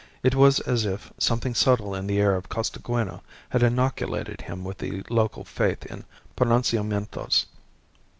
It 0.23 0.33
was 0.33 0.59
as 0.61 0.83
if 0.83 1.13
something 1.19 1.53
subtle 1.53 1.93
in 1.93 2.07
the 2.07 2.19
air 2.19 2.33
of 2.35 2.49
Costaguana 2.49 3.21
had 3.49 3.61
inoculated 3.61 4.41
him 4.41 4.63
with 4.63 4.79
the 4.79 5.03
local 5.11 5.43
faith 5.43 5.85
in 5.85 6.05
"pronunciamientos." 6.35 7.45